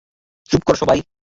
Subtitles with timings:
[0.49, 0.99] চুপ কর সবাই।